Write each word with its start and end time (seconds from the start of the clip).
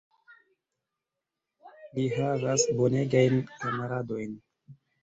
Li 1.99 2.09
havas 2.17 2.67
bonegajn 2.81 3.39
kamaradojn. 3.61 4.39